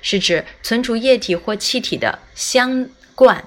[0.02, 3.44] 是指存储液体或气体的箱罐。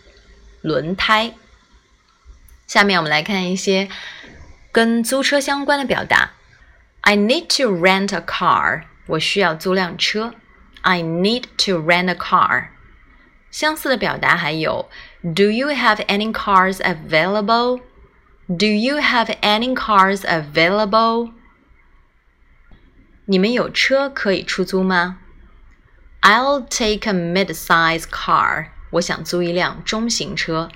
[0.63, 1.35] 轮胎。
[2.67, 3.89] 下面我们来看一些
[4.73, 6.33] 跟租车相关的表达。
[7.03, 10.35] I need to rent a car，我需要租辆车。
[10.83, 12.69] I need to rent a car。
[13.51, 14.89] 相似的表达还有
[15.23, 21.33] Do you have any cars available？Do you have any cars available？
[23.27, 25.19] 你们有车可以出租吗？
[26.23, 28.69] I'll take a mid-size car。
[28.91, 30.69] 我想租一辆中型车。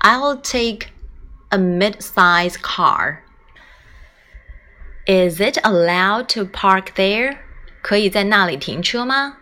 [0.00, 0.88] I'll take
[1.50, 3.18] a mid-size car.
[5.06, 7.38] Is it allowed to park there?
[7.82, 9.36] 可以在那里停车吗？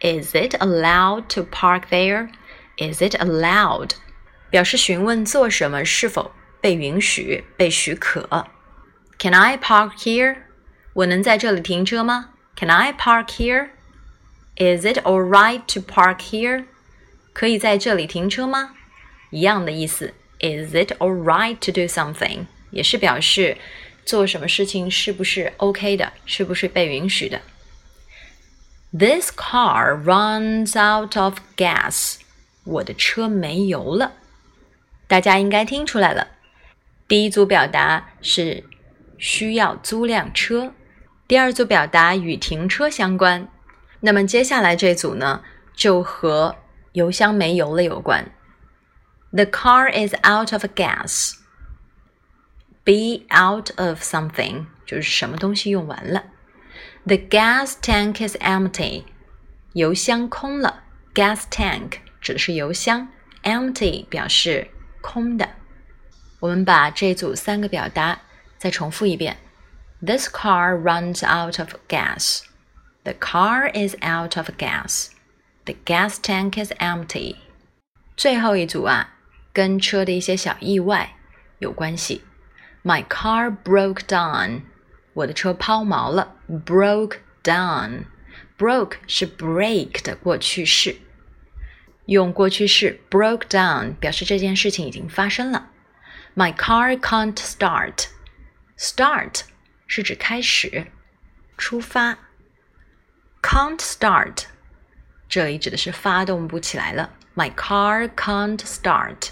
[0.00, 2.30] Is it allowed to park there?
[2.76, 3.90] Is it allowed?
[4.50, 8.46] 表示询问做什么是否被允许、被许可。
[9.18, 10.36] Can I park here?
[10.94, 12.30] 我能在这里停车吗？
[12.56, 13.70] Can I park here?
[14.56, 16.66] Is it all right to park here?
[17.32, 18.74] 可以在这里停车吗？
[19.30, 20.14] 一样的意思。
[20.38, 22.46] Is it all right to do something?
[22.70, 23.56] 也是表示
[24.04, 27.40] 做什么事情是不是 OK 的，是不是被允许的。
[28.96, 32.18] This car runs out of gas.
[32.64, 34.12] 我的车没油了。
[35.08, 36.28] 大家应该听出来了。
[37.08, 38.64] 第一组表达是
[39.18, 40.72] 需要租辆车。
[41.29, 43.47] 第二组表达与停车相关，
[43.99, 45.43] 那么接下来这组呢，
[45.75, 46.55] 就和
[46.93, 48.31] 油箱没油了有关。
[49.31, 51.35] The car is out of gas.
[52.83, 56.23] Be out of something 就是什么东西用完了。
[57.05, 59.03] The gas tank is empty.
[59.73, 60.81] 油箱空了。
[61.13, 63.07] Gas tank 指的是油箱
[63.43, 64.67] ，empty 表示
[65.01, 65.47] 空的。
[66.39, 68.19] 我们把这组三个表达
[68.57, 69.37] 再重复一遍。
[70.04, 72.42] This car runs out of gas.
[73.04, 75.10] The car is out of gas.
[75.64, 77.36] The gas tank is empty.
[78.16, 79.14] 最后一组啊，
[79.52, 81.16] 跟车的一些小意外
[81.58, 82.22] 有关系。
[82.82, 84.62] My car broke down.
[85.14, 86.36] 我的车抛锚了。
[86.48, 88.04] Broke down.
[88.58, 90.96] Broke 是 break 的过去式，
[92.06, 95.70] 用过去式 broke down 表示这件事情已经发生了。
[96.36, 98.06] My car can't start.
[98.76, 99.42] Start
[99.89, 100.85] 是指开始、
[101.57, 102.19] 出发。
[103.41, 104.43] Can't start，
[105.27, 107.09] 这里指的是发动不起来了。
[107.35, 109.29] My car can't start。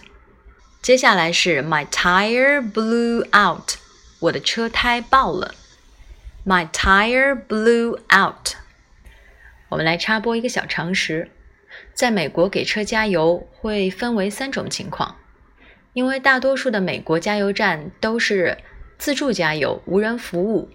[0.81, 3.75] 接下来是 My tire blew out，
[4.17, 5.53] 我的车胎爆了。
[6.43, 8.55] My tire blew out。
[9.69, 11.29] 我们来插播一个小常识，
[11.93, 15.17] 在美国给车加油会分为三种情况，
[15.93, 18.57] 因为大多数的美国加油站都是。
[18.97, 20.69] 自助加油，无人服务，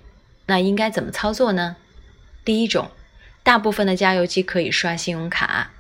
[0.47, 1.77] 那应该怎么操作呢？
[2.45, 2.91] 第一种，
[3.43, 5.71] 大部分的加油机可以刷信用卡，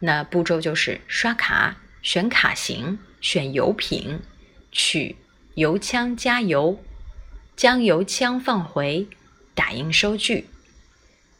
[0.00, 4.20] 那步骤就是刷卡、选卡型、选油品、
[4.72, 5.16] 取
[5.54, 6.82] 油枪加油、
[7.56, 9.08] 将油枪放回、
[9.54, 10.46] 打印收据。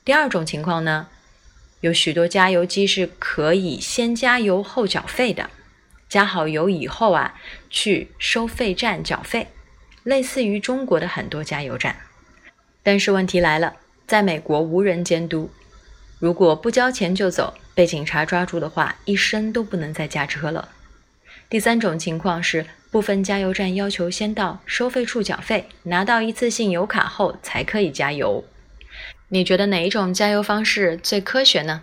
[0.05, 1.08] 第二种情况呢，
[1.81, 5.50] 有许多加油机是可以先加油后缴费的。
[6.08, 7.38] 加好油以后啊，
[7.70, 9.46] 去收费站缴费，
[10.02, 11.97] 类似于中国的很多加油站。
[12.82, 13.76] 但是问题来了，
[14.06, 15.50] 在美国无人监督，
[16.19, 20.70] 如果不交钱就走，被警察抓住的话，一生都不能再驾车了。
[21.49, 28.44] 第三种情况是，部分加油站要求先到收费处缴费，拿到一次性油卡后才可以加油。
[29.29, 31.82] 你觉得哪一种加油方式最科学呢？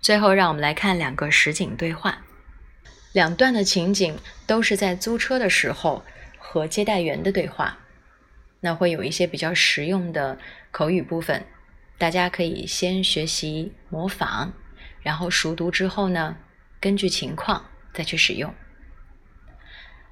[0.00, 2.22] 最后，让我们来看两个实景对话。
[3.12, 6.02] 两段的情景都是在租车的时候
[6.41, 7.79] 和接待员的对话，
[8.61, 10.39] 那会有一些比较实用的
[10.71, 11.45] 口语部分，
[11.97, 14.53] 大家可以先学习模仿，
[15.01, 16.37] 然后熟读之后呢，
[16.79, 18.53] 根据情况再去使用。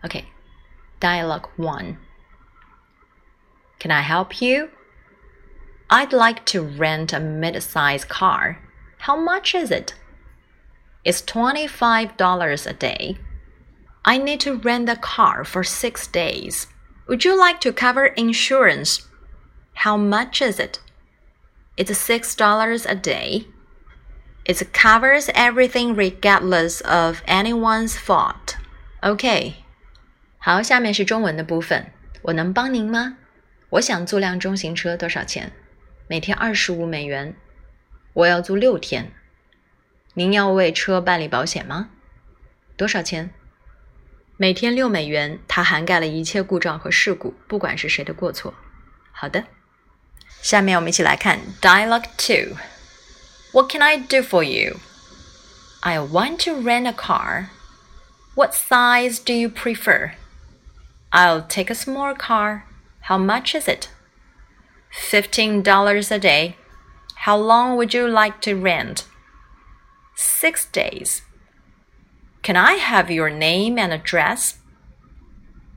[0.03, 4.69] OK，Dialogue One，Can I help you?
[5.87, 8.57] I'd like to rent a mid-size car.
[8.99, 9.93] How much is it?
[11.03, 13.17] It's $25 a day.
[14.03, 16.67] I need to rent the car for six days.
[17.07, 18.99] Would you like to cover insurance?
[19.83, 20.79] How much is it?
[21.77, 23.47] It's $6 a day.
[24.45, 28.55] It covers everything regardless of anyone's fault.
[29.01, 29.55] OK，
[30.37, 31.91] 好，下面是中文的部分。
[32.21, 33.17] 我能帮您吗？
[33.71, 35.51] 我想租辆中型车，多少钱？
[36.07, 37.35] 每天二十五美元。
[38.13, 39.11] 我要租六天。
[40.13, 41.89] 您要为车办理保险吗？
[42.77, 43.33] 多少钱？
[44.39, 45.39] 每天六美元。
[45.47, 48.53] 它涵盖了一切故障和事故，不管是谁的过错。
[49.11, 49.45] 好的，
[50.41, 54.79] 下面我们一起来看 Dialogue Two。What can I do for you?
[55.81, 57.47] I want to rent a car.
[58.35, 60.11] What size do you prefer?
[61.11, 62.63] I'll take a small car.
[63.03, 63.87] How much is it?
[64.91, 66.55] Fifteen dollars a day.
[67.25, 69.05] How long would you like to rent?
[70.17, 71.21] six days.
[72.41, 74.57] Can I have your name and address?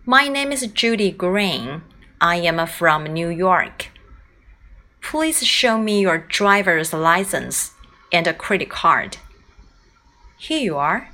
[0.04, 1.82] My name is Judy Green.
[2.20, 3.90] I am from New York.
[5.00, 7.70] Please show me your driver's license
[8.12, 9.16] and a credit card.
[10.38, 11.08] Here you are.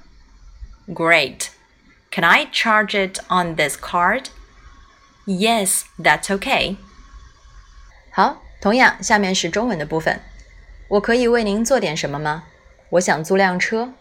[0.92, 1.50] Great.
[2.10, 4.30] Can I charge it on this card?
[5.26, 6.76] Yes, that's okay.
[8.12, 10.20] 好，同样，下面是中文的部分。
[10.88, 12.44] 我可以为您做点什么吗？
[12.90, 13.92] 我想租辆车，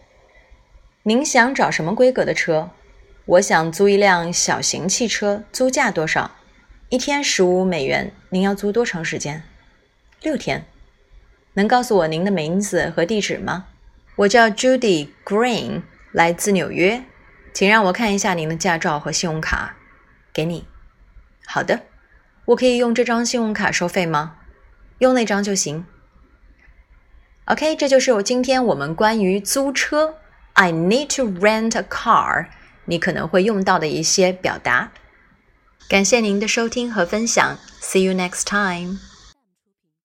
[1.05, 2.71] 您想找什么规格的车？
[3.25, 6.33] 我想租一辆小型汽车，租价多少？
[6.89, 8.13] 一天十五美元。
[8.31, 9.45] 您要租多长时间？
[10.21, 10.67] 六天。
[11.55, 13.67] 能告诉我您的名字和地址吗？
[14.17, 17.05] 我叫 Judy Green，来自纽约。
[17.55, 19.77] 请让我看一下您的驾照和信用卡。
[20.33, 20.67] 给你。
[21.47, 21.81] 好的。
[22.47, 24.39] 我可以用这张信用卡收费吗？
[24.99, 25.87] 用那张就行。
[27.45, 30.17] OK，这就是我今天我们关于租车
[30.59, 32.47] ，I need to rent a car，
[32.87, 34.91] 你可能会用到的一些表达。
[35.89, 38.99] 感谢您的收听和分享，See you next time。